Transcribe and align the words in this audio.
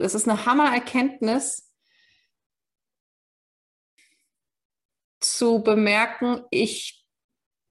es 0.00 0.14
ist 0.14 0.28
eine 0.28 0.46
Hammererkenntnis, 0.46 1.70
zu 5.20 5.62
bemerken, 5.62 6.42
ich, 6.50 7.04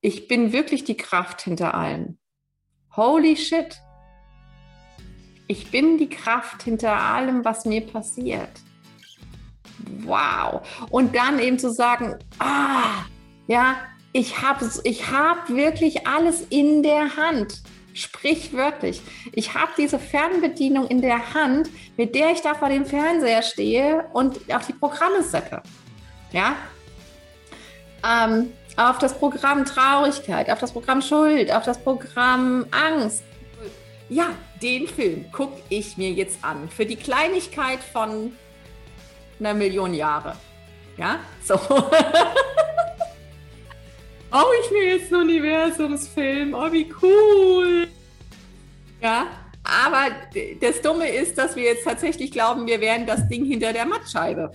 ich 0.01 0.27
bin 0.27 0.53
wirklich 0.53 0.83
die 0.83 0.97
Kraft 0.97 1.41
hinter 1.41 1.73
allem. 1.73 2.19
Holy 2.95 3.35
shit. 3.35 3.81
Ich 5.47 5.71
bin 5.71 5.97
die 5.97 6.09
Kraft 6.09 6.63
hinter 6.63 6.95
allem, 6.95 7.43
was 7.43 7.65
mir 7.65 7.81
passiert. 7.81 8.51
Wow. 10.03 10.61
Und 10.91 11.15
dann 11.15 11.39
eben 11.39 11.57
zu 11.57 11.71
sagen, 11.71 12.19
ah, 12.37 13.05
ja, 13.47 13.77
ich 14.13 14.41
habe 14.41 14.69
ich 14.83 15.11
hab 15.11 15.49
wirklich 15.49 16.07
alles 16.07 16.41
in 16.49 16.83
der 16.83 17.15
Hand. 17.15 17.63
Sprichwörtlich. 17.93 19.01
Ich 19.33 19.53
habe 19.53 19.71
diese 19.77 19.99
Fernbedienung 19.99 20.87
in 20.87 21.01
der 21.01 21.33
Hand, 21.33 21.69
mit 21.97 22.15
der 22.15 22.31
ich 22.31 22.41
da 22.41 22.53
vor 22.53 22.69
dem 22.69 22.85
Fernseher 22.85 23.41
stehe 23.41 24.05
und 24.13 24.53
auf 24.53 24.65
die 24.67 24.73
Programme 24.73 25.23
seppe. 25.23 25.61
Ja, 26.31 26.55
ähm, 28.07 28.53
auf 28.77 28.97
das 28.99 29.17
Programm 29.17 29.65
Traurigkeit, 29.65 30.49
auf 30.49 30.59
das 30.59 30.71
Programm 30.71 31.01
Schuld, 31.01 31.51
auf 31.51 31.63
das 31.63 31.77
Programm 31.77 32.65
Angst. 32.71 33.23
Ja, 34.07 34.29
den 34.61 34.87
Film 34.87 35.31
gucke 35.31 35.61
ich 35.69 35.97
mir 35.97 36.11
jetzt 36.11 36.43
an. 36.43 36.69
Für 36.69 36.85
die 36.85 36.95
Kleinigkeit 36.95 37.79
von 37.79 38.33
einer 39.39 39.53
Million 39.53 39.93
Jahre. 39.93 40.35
Ja, 40.97 41.19
so. 41.43 41.55
oh, 44.31 44.45
ich 44.63 44.71
mir 44.71 44.95
jetzt 44.95 45.13
einen 45.13 45.23
Universumsfilm. 45.23 46.53
Oh, 46.53 46.71
wie 46.71 46.91
cool. 47.01 47.87
Ja, 49.01 49.27
aber 49.63 50.15
das 50.61 50.81
Dumme 50.81 51.09
ist, 51.09 51.37
dass 51.37 51.55
wir 51.55 51.63
jetzt 51.63 51.83
tatsächlich 51.83 52.31
glauben, 52.31 52.65
wir 52.67 52.81
wären 52.81 53.05
das 53.05 53.27
Ding 53.27 53.45
hinter 53.45 53.73
der 53.73 53.85
Mattscheibe. 53.85 54.51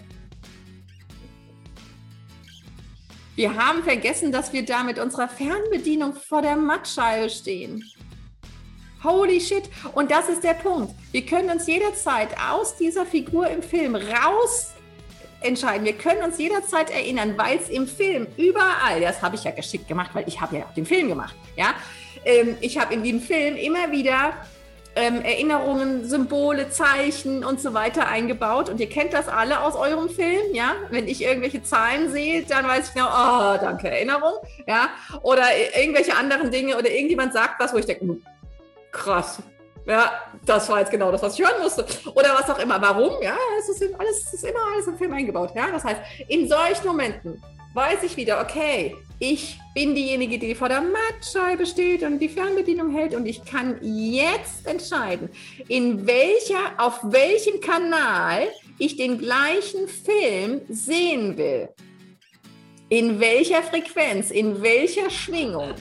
Wir 3.37 3.55
haben 3.57 3.83
vergessen, 3.83 4.31
dass 4.31 4.53
wir 4.53 4.65
da 4.65 4.85
mit 4.85 4.99
unserer 4.99 5.29
Fernbedienung 5.29 6.15
vor 6.15 6.41
der 6.41 6.57
Mattscheibe 6.57 7.29
stehen. 7.29 7.85
Holy 9.03 9.41
shit. 9.41 9.69
Und 9.95 10.11
das 10.11 10.29
ist 10.29 10.45
der 10.45 10.55
Punkt. 10.55 10.95
Wir 11.13 11.27
können 11.27 11.51
uns 11.51 11.67
jederzeit 11.67 12.29
aus 12.51 12.77
dieser 12.77 13.05
Figur 13.05 13.49
im 13.49 13.63
Film 13.63 13.97
raus 13.97 14.74
entscheiden. 15.45 15.85
Wir 15.85 15.95
können 15.95 16.23
uns 16.23 16.39
jederzeit 16.39 16.91
erinnern, 16.91 17.35
weil 17.37 17.59
es 17.59 17.69
im 17.69 17.87
Film 17.87 18.27
überall, 18.37 19.01
das 19.01 19.23
habe 19.23 19.37
ich 19.37 19.45
ja 19.45 19.51
geschickt 19.51 19.89
gemacht, 19.89 20.11
weil 20.15 20.25
ich 20.27 20.41
habe 20.41 20.57
ja 20.57 20.65
auch 20.65 20.75
den 20.75 20.87
Film 20.87 21.09
gemacht, 21.09 21.35
ja. 21.57 21.75
Ähm, 22.25 22.57
ich 22.61 22.79
habe 22.79 22.95
in 22.95 23.05
dem 23.05 23.21
Film 23.21 23.57
immer 23.57 23.91
wieder 23.91 24.35
ähm, 24.97 25.23
Erinnerungen, 25.23 26.05
Symbole, 26.05 26.71
Zeichen 26.71 27.45
und 27.45 27.61
so 27.61 27.75
weiter 27.75 28.09
eingebaut. 28.09 28.69
Und 28.69 28.81
ihr 28.81 28.89
kennt 28.89 29.13
das 29.13 29.29
alle 29.29 29.61
aus 29.61 29.75
eurem 29.75 30.09
Film, 30.09 30.55
ja? 30.55 30.73
Wenn 30.91 31.09
ich 31.09 31.23
irgendwelche 31.23 31.63
Zahlen 31.63 32.11
sehe, 32.11 32.45
dann 32.45 32.67
weiß 32.67 32.89
ich 32.89 32.95
genau, 32.95 33.09
oh, 33.09 33.59
danke, 33.61 33.91
Erinnerung, 33.91 34.35
ja? 34.67 34.89
Oder 35.23 35.45
irgendwelche 35.77 36.17
anderen 36.17 36.51
Dinge 36.51 36.77
oder 36.77 36.91
irgendjemand 36.91 37.33
sagt 37.33 37.61
was, 37.61 37.73
wo 37.75 37.79
ich 37.79 37.87
denke, 37.87 38.03
hm, 38.03 38.23
krass, 38.93 39.39
ja, 39.87 40.13
das 40.47 40.69
war 40.69 40.81
jetzt 40.81 40.91
genau 40.91 41.13
das, 41.13 41.23
was 41.23 41.39
ich 41.39 41.45
hören 41.45 41.63
musste. 41.63 41.85
Oder 42.15 42.35
was 42.35 42.49
auch 42.49 42.59
immer. 42.59 42.81
Warum? 42.81 43.23
Ja, 43.23 43.37
es 43.59 43.69
ist, 43.69 43.83
alles, 43.99 44.25
es 44.27 44.35
ist 44.35 44.45
immer 44.45 44.61
alles 44.73 44.87
im 44.87 44.97
Film 44.97 45.13
eingebaut. 45.13 45.51
Ja, 45.55 45.71
das 45.71 45.85
heißt, 45.85 46.01
in 46.29 46.49
solchen 46.49 46.87
Momenten 46.87 47.43
weiß 47.75 48.03
ich 48.03 48.17
wieder, 48.17 48.41
okay, 48.41 48.97
ich 49.19 49.59
bin 49.75 49.95
diejenige, 49.95 50.39
die 50.39 50.55
vor 50.55 50.69
der 50.69 50.81
Mattscheibe 50.81 51.67
steht 51.67 52.03
und 52.03 52.19
die 52.19 52.29
Fernbedienung 52.29 52.91
hält 52.91 53.15
und 53.15 53.27
ich 53.27 53.45
kann 53.45 53.79
jetzt 53.83 54.67
entscheiden, 54.67 55.29
in 55.69 56.07
welcher, 56.07 56.73
auf 56.79 57.01
welchem 57.03 57.61
Kanal 57.61 58.49
ich 58.79 58.97
den 58.97 59.19
gleichen 59.19 59.89
Film 59.89 60.63
sehen 60.69 61.37
will. 61.37 61.69
In 62.95 63.19
welcher 63.19 63.61
Frequenz, 63.65 64.31
in 64.31 64.63
welcher 64.63 65.11
Schwingung. 65.11 65.75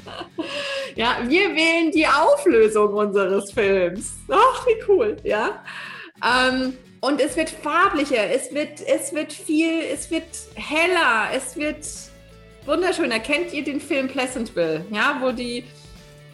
Ja, 0.95 1.17
wir 1.27 1.55
wählen 1.55 1.91
die 1.91 2.07
Auflösung 2.07 2.91
unseres 2.91 3.51
Films. 3.51 4.13
Ach, 4.31 4.65
wie 4.65 4.83
cool, 4.87 5.17
ja. 5.23 5.63
Ähm, 6.23 6.73
und 7.01 7.21
es 7.21 7.37
wird 7.37 7.51
farblicher, 7.51 8.31
es 8.31 8.51
wird, 8.51 8.81
es 8.87 9.13
wird 9.13 9.31
viel, 9.31 9.81
es 9.93 10.09
wird 10.09 10.23
heller, 10.55 11.29
es 11.35 11.55
wird 11.55 11.85
wunderschön. 12.65 13.11
Erkennt 13.11 13.53
ihr 13.53 13.63
den 13.63 13.79
Film 13.79 14.07
Pleasantville? 14.07 14.83
Ja, 14.89 15.19
wo 15.21 15.31
die, 15.31 15.65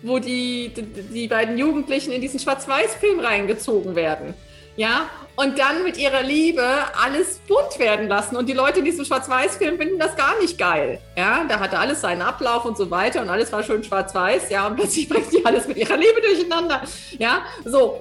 wo 0.01 0.17
die, 0.17 0.71
die, 0.73 0.83
die 0.83 1.27
beiden 1.27 1.57
Jugendlichen 1.57 2.13
in 2.13 2.21
diesen 2.21 2.39
Schwarz-Weiß-Film 2.39 3.19
reingezogen 3.19 3.95
werden. 3.95 4.33
Ja, 4.79 5.09
und 5.35 5.59
dann 5.59 5.83
mit 5.83 5.97
ihrer 5.97 6.23
Liebe 6.23 6.65
alles 7.03 7.39
bunt 7.39 7.77
werden 7.79 8.07
lassen. 8.07 8.37
Und 8.37 8.47
die 8.47 8.53
Leute 8.53 8.79
in 8.79 8.85
diesem 8.85 9.03
Schwarz-Weiß-Film 9.03 9.77
finden 9.77 9.99
das 9.99 10.15
gar 10.15 10.39
nicht 10.39 10.57
geil. 10.57 11.01
Ja, 11.17 11.43
da 11.49 11.59
hatte 11.59 11.77
alles 11.77 11.99
seinen 11.99 12.21
Ablauf 12.21 12.63
und 12.63 12.77
so 12.77 12.89
weiter 12.89 13.21
und 13.21 13.27
alles 13.27 13.51
war 13.51 13.61
schön 13.61 13.83
schwarz-weiß. 13.83 14.49
Ja, 14.49 14.67
und 14.67 14.77
plötzlich 14.77 15.09
bringt 15.09 15.33
die 15.33 15.45
alles 15.45 15.67
mit 15.67 15.75
ihrer 15.75 15.97
Liebe 15.97 16.21
durcheinander. 16.21 16.81
Ja, 17.17 17.41
so. 17.65 17.99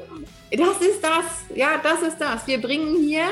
Das 0.52 0.80
ist 0.80 1.02
das. 1.02 1.56
Ja, 1.56 1.80
das 1.82 2.00
ist 2.02 2.18
das. 2.20 2.46
Wir 2.46 2.60
bringen 2.60 2.94
hier 3.02 3.24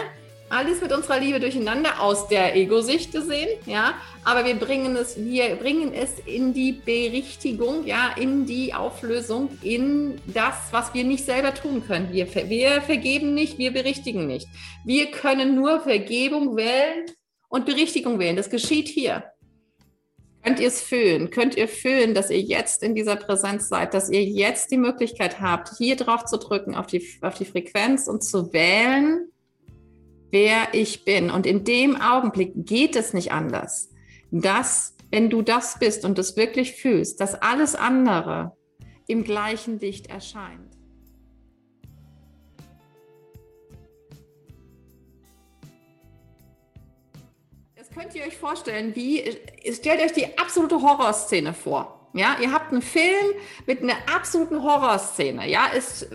alles 0.48 0.80
mit 0.80 0.92
unserer 0.92 1.18
Liebe 1.18 1.40
durcheinander 1.40 2.00
aus 2.00 2.28
der 2.28 2.54
Ego-Sicht 2.54 3.12
gesehen, 3.12 3.48
ja, 3.66 3.94
aber 4.24 4.44
wir 4.44 4.54
bringen 4.54 4.96
es, 4.96 5.16
wir 5.16 5.56
bringen 5.56 5.92
es 5.92 6.18
in 6.24 6.52
die 6.52 6.72
Berichtigung, 6.72 7.84
ja, 7.84 8.14
in 8.16 8.46
die 8.46 8.72
Auflösung, 8.72 9.50
in 9.62 10.20
das, 10.26 10.54
was 10.70 10.94
wir 10.94 11.04
nicht 11.04 11.24
selber 11.24 11.52
tun 11.54 11.84
können. 11.86 12.12
Wir, 12.12 12.32
wir 12.48 12.80
vergeben 12.82 13.34
nicht, 13.34 13.58
wir 13.58 13.72
berichtigen 13.72 14.26
nicht. 14.26 14.48
Wir 14.84 15.10
können 15.10 15.54
nur 15.56 15.80
Vergebung 15.80 16.56
wählen 16.56 17.06
und 17.48 17.66
Berichtigung 17.66 18.18
wählen. 18.18 18.36
Das 18.36 18.50
geschieht 18.50 18.88
hier. 18.88 19.24
Könnt 20.44 20.60
ihr 20.60 20.68
es 20.68 20.80
fühlen? 20.80 21.30
Könnt 21.30 21.56
ihr 21.56 21.66
fühlen, 21.66 22.14
dass 22.14 22.30
ihr 22.30 22.40
jetzt 22.40 22.84
in 22.84 22.94
dieser 22.94 23.16
Präsenz 23.16 23.68
seid, 23.68 23.94
dass 23.94 24.10
ihr 24.10 24.22
jetzt 24.22 24.70
die 24.70 24.76
Möglichkeit 24.76 25.40
habt, 25.40 25.70
hier 25.76 25.96
drauf 25.96 26.24
zu 26.24 26.38
drücken, 26.38 26.76
auf 26.76 26.86
die, 26.86 27.04
auf 27.22 27.34
die 27.34 27.44
Frequenz 27.44 28.06
und 28.06 28.22
zu 28.22 28.52
wählen, 28.52 29.28
wer 30.30 30.68
ich 30.72 31.04
bin. 31.04 31.30
Und 31.30 31.46
in 31.46 31.64
dem 31.64 32.00
Augenblick 32.00 32.52
geht 32.54 32.96
es 32.96 33.12
nicht 33.12 33.32
anders, 33.32 33.90
dass, 34.30 34.94
wenn 35.10 35.30
du 35.30 35.42
das 35.42 35.78
bist 35.78 36.04
und 36.04 36.18
das 36.18 36.36
wirklich 36.36 36.72
fühlst, 36.72 37.20
dass 37.20 37.34
alles 37.34 37.74
andere 37.74 38.56
im 39.06 39.24
gleichen 39.24 39.78
Licht 39.78 40.08
erscheint. 40.08 40.76
Das 47.76 47.90
könnt 47.90 48.14
ihr 48.14 48.24
euch 48.24 48.36
vorstellen, 48.36 48.94
wie, 48.94 49.22
stellt 49.72 50.00
euch 50.00 50.12
die 50.12 50.36
absolute 50.38 50.82
Horrorszene 50.82 51.54
vor. 51.54 52.10
Ja, 52.14 52.36
ihr 52.40 52.50
habt 52.50 52.72
einen 52.72 52.82
Film 52.82 53.26
mit 53.66 53.82
einer 53.82 53.96
absoluten 54.14 54.62
Horrorszene. 54.62 55.48
Ja, 55.48 55.66
es 55.74 56.06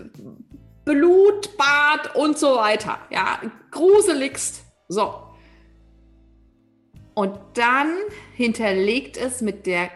Blut, 0.84 1.56
Bad 1.56 2.16
und 2.16 2.38
so 2.38 2.56
weiter. 2.56 2.98
Ja, 3.10 3.40
gruseligst. 3.70 4.64
So. 4.88 5.14
Und 7.14 7.38
dann 7.54 7.98
hinterlegt 8.34 9.16
es 9.16 9.42
mit 9.42 9.66
der 9.66 9.90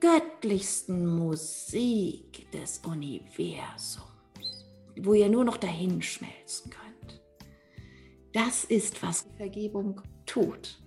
göttlichsten 0.00 1.06
Musik 1.06 2.50
des 2.52 2.78
Universums, 2.78 4.66
wo 5.00 5.14
ihr 5.14 5.28
nur 5.28 5.44
noch 5.44 5.56
dahin 5.56 6.02
schmelzen 6.02 6.70
könnt. 6.70 7.22
Das 8.32 8.64
ist, 8.64 9.02
was 9.02 9.26
Vergebung 9.36 10.00
tut 10.26 10.78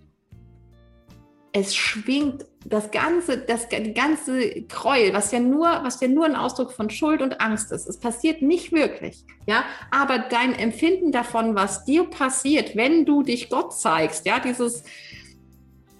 es 1.52 1.76
schwingt 1.76 2.46
das 2.66 2.92
ganze, 2.92 3.38
das 3.38 3.68
die 3.70 3.94
ganze 3.94 4.62
Gräuel, 4.64 5.14
was 5.14 5.32
ja 5.32 5.40
nur, 5.40 5.66
was 5.66 6.02
ja 6.02 6.08
nur 6.08 6.26
ein 6.26 6.36
Ausdruck 6.36 6.72
von 6.72 6.90
Schuld 6.90 7.22
und 7.22 7.40
Angst 7.42 7.72
ist. 7.72 7.88
Es 7.88 7.98
passiert 7.98 8.42
nicht 8.42 8.72
wirklich, 8.72 9.24
ja. 9.48 9.64
Aber 9.92 10.20
dein 10.20 10.54
Empfinden 10.54 11.12
davon, 11.12 11.56
was 11.56 11.86
dir 11.86 12.04
passiert, 12.04 12.76
wenn 12.76 13.06
du 13.06 13.24
dich 13.24 13.50
Gott 13.50 13.74
zeigst, 13.74 14.26
ja, 14.26 14.40
dieses, 14.40 14.84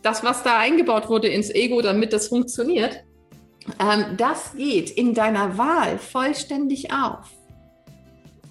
das, 0.02 0.24
was 0.24 0.44
da 0.44 0.60
eingebaut 0.60 1.10
wurde 1.10 1.30
ins 1.30 1.50
Ego, 1.50 1.82
damit 1.82 2.14
das 2.14 2.28
funktioniert, 2.28 3.04
ähm, 3.80 4.18
das 4.18 4.54
geht 4.56 4.92
in 4.92 5.14
deiner 5.14 5.58
Wahl 5.58 5.98
vollständig 5.98 6.92
auf. 6.94 7.32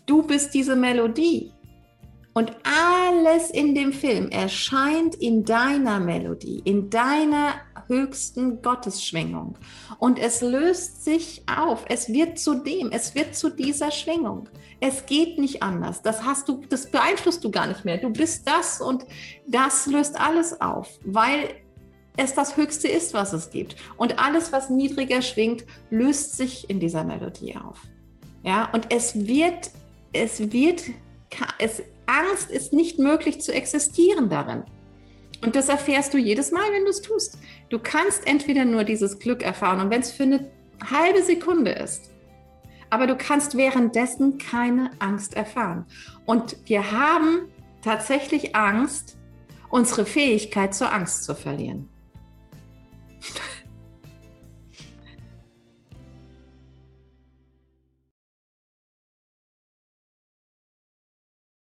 Du 0.07 0.23
bist 0.23 0.55
diese 0.55 0.75
Melodie. 0.75 1.53
Und 2.39 2.53
alles 2.63 3.51
in 3.51 3.75
dem 3.75 3.93
Film 3.93 4.29
erscheint 4.29 5.17
in 5.17 5.45
deiner 5.45 5.99
Melodie, 5.99 6.63
in 6.65 6.89
deiner 6.89 7.55
höchsten 7.89 8.63
Gottesschwingung. 8.63 9.59
Und 9.99 10.21
es 10.21 10.41
löst 10.41 11.05
sich 11.05 11.43
auf. 11.53 11.85
Es 11.89 12.13
wird 12.13 12.39
zu 12.39 12.55
dem, 12.55 12.93
es 12.93 13.17
wird 13.17 13.35
zu 13.35 13.49
dieser 13.51 13.91
Schwingung. 13.91 14.49
Es 14.79 15.05
geht 15.07 15.41
nicht 15.41 15.65
anders. 15.65 16.01
Das 16.01 16.23
hast 16.23 16.49
du, 16.49 16.63
das 16.69 16.89
beeinflusst 16.89 17.43
du 17.43 17.51
gar 17.51 17.67
nicht 17.67 17.85
mehr. 17.85 17.99
Du 17.99 18.09
bist 18.09 18.47
das 18.47 18.81
und 18.81 19.05
das 19.49 19.87
löst 19.87 20.21
alles 20.21 20.61
auf, 20.61 20.97
weil 21.05 21.57
es 22.17 22.35
das 22.35 22.57
Höchste 22.57 22.87
ist, 22.87 23.15
was 23.15 23.33
es 23.33 23.51
gibt. 23.51 23.75
Und 23.97 24.21
alles, 24.21 24.53
was 24.53 24.71
niedriger 24.71 25.23
schwingt, 25.23 25.65
löst 25.91 26.37
sich 26.37 26.71
in 26.71 26.79
dieser 26.79 27.03
Melodie 27.03 27.57
auf. 27.57 27.81
Ja, 28.45 28.71
und 28.73 28.95
es 28.95 29.27
wird, 29.27 29.73
es 30.13 30.53
wird 30.53 30.85
es, 31.59 31.83
Angst 32.07 32.51
ist 32.51 32.73
nicht 32.73 32.99
möglich 32.99 33.41
zu 33.41 33.53
existieren 33.53 34.29
darin. 34.29 34.65
Und 35.43 35.55
das 35.55 35.69
erfährst 35.69 36.15
du 36.15 36.19
jedes 36.19 36.51
Mal, 36.51 36.73
wenn 36.73 36.85
du 36.85 36.91
es 36.91 37.03
tust. 37.03 37.39
Du 37.69 37.79
kannst 37.79 38.27
entweder 38.27 38.65
nur 38.65 38.85
dieses 38.85 39.19
Glück 39.19 39.43
erfahren 39.43 39.81
und 39.81 39.91
wenn 39.91 40.01
es 40.01 40.11
für 40.11 40.25
eine 40.25 40.51
halbe 40.91 41.23
Sekunde 41.23 41.73
ist, 41.73 42.11
aber 42.91 43.07
du 43.07 43.17
kannst 43.17 43.57
währenddessen 43.57 44.39
keine 44.39 44.91
Angst 44.99 45.35
erfahren. 45.35 45.87
Und 46.27 46.57
wir 46.65 46.91
haben 46.91 47.49
tatsächlich 47.83 48.57
Angst, 48.57 49.17
unsere 49.71 50.07
Fähigkeit 50.07 50.75
zur 50.75 50.93
Angst 50.93 51.25
zu 51.25 51.35
verlieren. 51.35 51.89